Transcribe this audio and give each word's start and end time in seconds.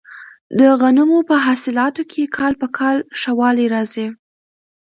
د 0.59 0.61
غنمو 0.79 1.19
په 1.29 1.35
حاصلاتو 1.45 2.03
کې 2.11 2.23
کال 2.37 2.53
په 2.61 2.67
کال 2.77 2.97
ښه 3.19 3.31
والی 3.39 3.65
راځي. 3.73 4.07